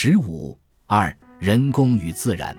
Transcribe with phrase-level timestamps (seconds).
[0.00, 0.56] 十五
[0.86, 2.56] 二人工与自然。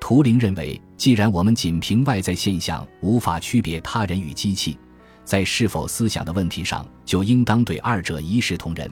[0.00, 4.78] 图灵认为，既然我们仅凭外在现象无法区别他人与机器，
[5.24, 8.88] 在是否思想的问题上，就应当对二者一视同仁，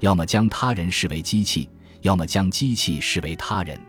[0.00, 1.66] 要么将他人视为机器，
[2.02, 3.80] 要么将机器视为他人。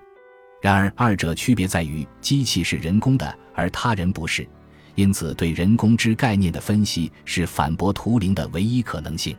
[0.62, 4.48] 然而，二者区别在于，机器是人工的，而他人不是。
[4.96, 9.36] 因此，对人工之概念的分析是反驳图灵的唯一可能性。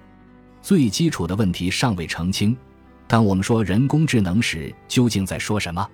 [0.60, 2.54] 最基础的问题尚未澄清。
[3.08, 5.88] 当我们说人工智能时，究竟在说什么？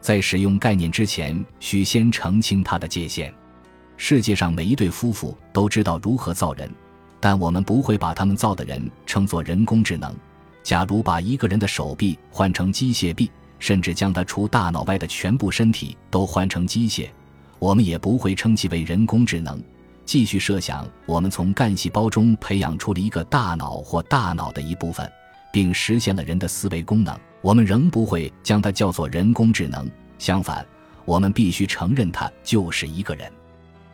[0.00, 3.32] 在使用概念之前，需先澄清它的界限。
[3.96, 6.70] 世界上每一对夫妇都知道如何造人，
[7.18, 10.14] 但我们不会把他们造的人称作人工智能。
[10.62, 17.08] 假如把一个人的手臂换成机械臂，甚至将他除大脑外的全部身体都换成机械，
[17.58, 19.62] 我们也不会称其为人工智能。
[20.04, 25.10] 继续设想，我们从干细胞中培养出了一个大脑或大脑的一部分，
[25.52, 27.18] 并实现了人的思维功能。
[27.42, 30.66] 我们仍不会将它叫做人工智能，相反，
[31.04, 33.30] 我们必须承认它就是一个人，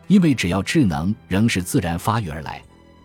[0.07, 2.59] 因为只要智能仍是自然发育而来，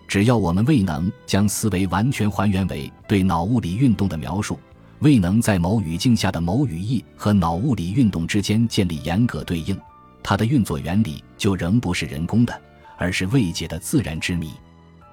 [0.07, 4.59] 只要我们未能将思维完全还原为对脑物理运动的描述，
[5.01, 9.79] 未能在某语境下的某语义和脑物理运动之间建立严格对应，
[10.23, 12.59] 它的运作原理就仍不是人工的，
[12.97, 14.51] 而是未解的自然之谜，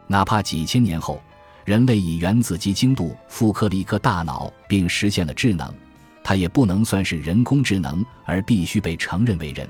[0.07, 1.21] 哪怕几千年后。
[1.65, 5.73] 人类以原子级精度复刻了一颗大脑，并实现了智能，
[6.23, 9.67] 它也不能算是人工智能，而必须被承认为人，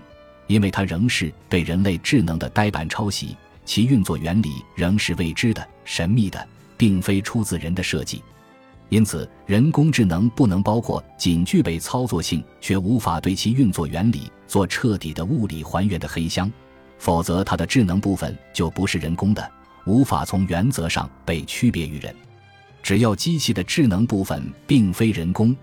[0.48, 8.22] 因为它仍是对人类智能的呆板抄袭，其运作原理仍是未知的、神秘的，并非出自人的设计。
[8.90, 16.52] 因此，人工智能不能包括仅具备操作性却无法对其运作原理做彻底的物理还原的黑箱，
[17.00, 19.50] 否则它的智能部分就不是人工的。
[19.86, 22.14] 无法从原则上被区别于人。
[22.84, 25.56] 只要机器的智能部分并非人工，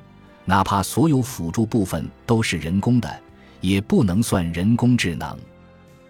[0.45, 3.21] 哪怕所有辅助部分都是人工的，
[3.61, 5.39] 也不能算人工智能。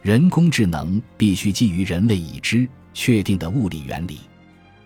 [0.00, 4.20] 人工智能必须基于人类已知确定的物理原理。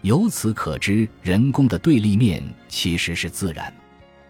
[0.03, 3.73] 由此可知，人工的对立面其实是自然。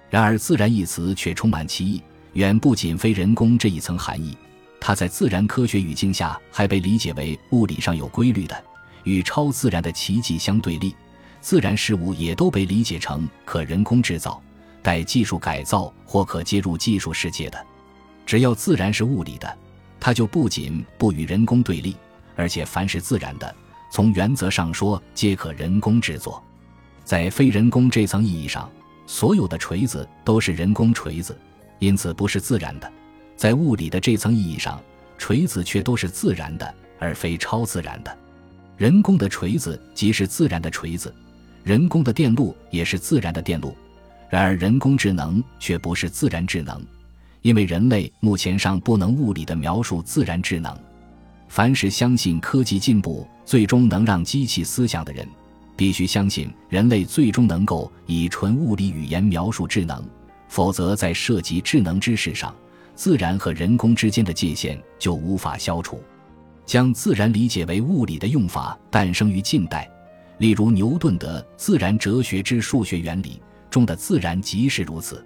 [0.09, 2.03] 然而，“自然”一词却充满歧义，
[2.34, 4.37] 远不仅非人工这一层含义。
[4.81, 8.65] 它在自然科学语境下还被理解为物理上有规律的。
[9.06, 10.94] 与超自然的奇迹相对立，
[11.41, 14.43] 自然事物也都被理解成可人工制造、
[14.83, 17.66] 待技术改造或可接入技术世界的。
[18.27, 19.56] 只要自然是物理的，
[20.00, 21.97] 它就不仅不与人工对立，
[22.34, 23.55] 而且凡是自然的，
[23.93, 26.43] 从原则上说皆可人工制作。
[27.05, 28.69] 在非人工这层意义上，
[29.06, 31.39] 所有的锤子都是人工锤子，
[31.78, 32.89] 因此不是自然的；
[33.37, 34.83] 在物理的这层意义上，
[35.16, 38.19] 锤子却都是自然的，而非超自然的。
[38.76, 41.14] 人工的锤子即是自然的锤子，
[41.64, 43.75] 人工的电路也是自然的电路。
[44.28, 46.84] 然而，人工智能却不是自然智能，
[47.41, 50.76] 因为人类目前尚不能物理的描述自然智能。
[51.48, 55.26] 凡是相信科技进步最终能让机器思想的人，
[55.75, 60.04] 必须相信人类最终能够以纯物理语言描述智能，
[60.48, 62.54] 否则在涉及智能知识上，
[62.94, 66.03] 自然和人工之间的界限就无法消除。
[66.66, 69.88] 将自然理解为物理的用法诞生于近代，
[70.38, 73.41] 例如牛顿的《自然哲学之数学原理》
[73.71, 75.25] 中的自然即是如此。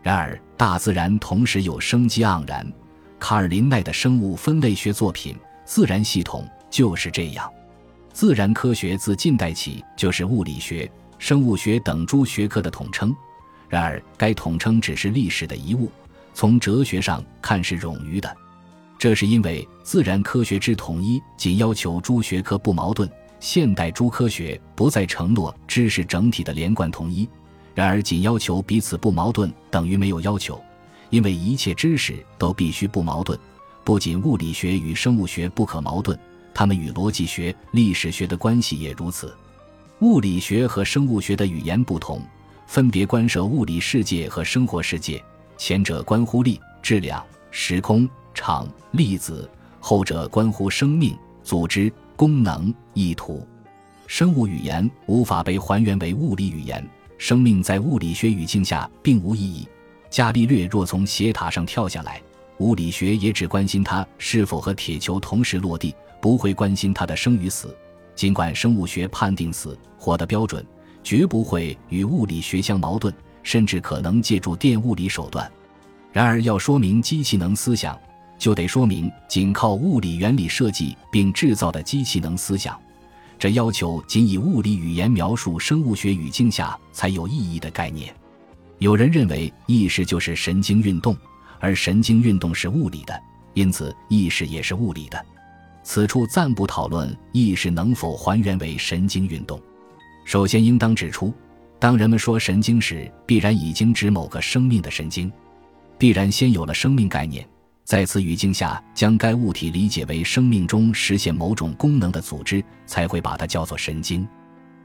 [0.00, 2.64] 然而，大自然同时有生机盎然。
[3.18, 5.34] 卡尔林奈的生物分类学作品
[5.64, 7.52] 《自然系统》就是这样。
[8.12, 13.14] 自然科学自近代起就是物理学、生物学等诸学科的统称。
[13.68, 15.90] 然而，该统称只是历史的遗物，
[16.32, 18.34] 从哲学上看是冗余的。
[18.98, 27.28] 这是因为自然科学之统一仅要求诸学科不矛盾，现代诸科学不再承诺知识整体的连贯统一。
[27.76, 30.60] 然而，仅要求彼此不矛盾等于没有要求，
[31.10, 33.38] 因为一切知识都必须不矛盾。
[33.84, 36.18] 不仅物理学与生物学不可矛盾，
[36.52, 39.32] 它们与逻辑学、历史学的关系也如此。
[40.00, 42.20] 物理学和生物学的语言不同，
[42.66, 45.22] 分别关涉物理世界和生活世界，
[45.56, 48.08] 前者关乎力、质量、时空。
[48.38, 49.50] 场粒子，
[49.80, 53.44] 后者关乎生命、组织、功能、意图。
[54.06, 56.88] 生物语言无法被还原为物理语言，
[57.18, 59.66] 生命在物理学语境下并无意义。
[60.08, 62.22] 伽利略若从斜塔上跳下来，
[62.58, 67.76] 物理学也只关心他是否和铁球同时落地，不会关心他的生与死。
[68.14, 70.64] 尽管生物学判定死活的标准
[71.02, 73.12] 绝不会与物理学相矛盾，
[73.42, 75.50] 甚至可能借助电物理手段。
[76.12, 77.98] 然而，要说明机器能思想。
[78.38, 82.78] 就得说明，仅靠物理原理设计并制造的机器能思想，
[83.38, 88.14] 这要求仅以物理语言描述生物学语境下才有意义的概念。
[88.78, 91.16] 有人认为意识就是神经运动，
[91.58, 93.20] 而神经运动是物理的，
[93.54, 95.24] 因此意识也是物理的。
[95.82, 99.60] 此处暂不讨论意识能否还原为神经运动。
[100.24, 101.32] 首先，应当指出，
[101.78, 105.32] 当人们说神经时，必然已经指某个生命的神经，
[105.96, 107.44] 必然先有了生命概念。
[107.88, 114.28] 在此语境下，将该物体理解为生命中实现某种功能的组织，才会把它叫做神经。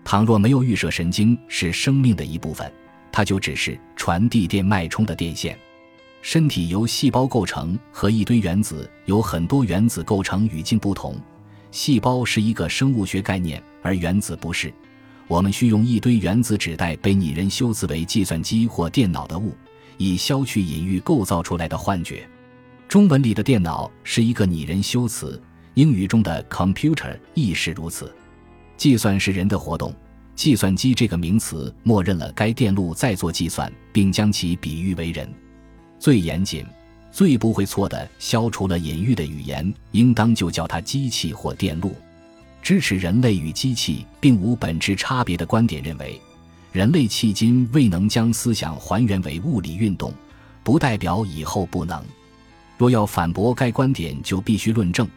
[0.05, 2.71] 倘若没有预设神经是生命的一部分，
[3.11, 5.59] 它就只是传递电脉冲的电线。
[6.21, 11.19] 身体由细胞构成，和一堆原子由很多原子构成语境不同。
[11.71, 14.73] 细胞是一个生物学概念，而原子不是。
[15.27, 19.53] 我们需用一堆原子指代被拟人修辞为计算机或电脑的物，
[19.97, 22.25] 以消去隐喻构造出来的幻觉。
[22.93, 25.41] 中文里的电脑是一个拟人修辞，
[25.73, 28.13] 英语中的 computer 亦是如此。
[28.77, 29.91] 计算是人的活动，
[30.35, 35.27] 计算机这个名词默认了该电路在做计算，并将其比喻为人。
[35.97, 36.63] 最严谨、
[37.11, 41.95] 最不会错的消除了隐喻的语言，应当就叫它机器或电路。
[42.61, 46.21] 支持人类与机器并无本质差别的观点认为，
[46.71, 50.13] 人类迄今未能将思想还原为物理运动，
[50.63, 51.99] 不代表以后不能。
[52.83, 55.07] 若要反驳该观点，就必须论证，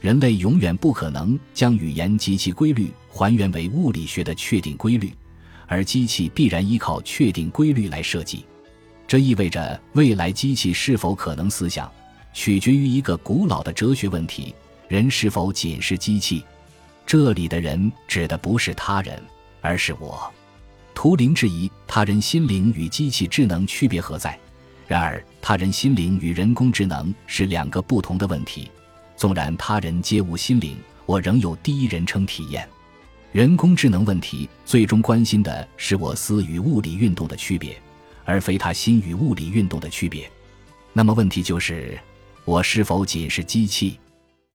[0.00, 5.12] 人类永远不可能将语言及其规律还原为物理学的确定规律，
[5.66, 8.46] 而机器必然依靠确定规律来设计。
[9.04, 11.90] 这意味着，未来机器是否可能思想，
[12.32, 14.54] 取决于一个古老的哲学问题：
[14.86, 16.44] 人是否仅是机器？
[17.04, 19.20] 这里的人指的不是他人，
[19.60, 20.32] 而是我。
[20.94, 24.38] 图灵质疑他人心灵与机器智能区别何在？
[24.88, 28.68] 然而，他人心灵与人工智能是两个不同的问题。
[29.16, 30.76] 纵然他人皆无心灵，
[31.06, 32.68] 我仍有第一人称体验。
[33.30, 37.76] 人工智能问题最终关心的是我思与物理运动的区别。
[38.24, 40.30] 而非他心与物理运动的区别，
[40.92, 41.98] 那么问题就是：
[42.44, 43.98] 我是否仅是机器？